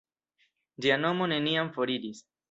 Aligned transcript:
Ĝia 0.85 0.95
nomo 1.01 1.27
neniam 1.33 1.69
foriris. 1.77 2.23